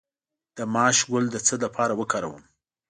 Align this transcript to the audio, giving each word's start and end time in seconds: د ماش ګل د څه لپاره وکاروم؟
د 0.55 0.57
ماش 0.73 0.97
ګل 1.11 1.25
د 1.31 1.37
څه 1.47 1.55
لپاره 1.63 1.93
وکاروم؟ 1.99 2.43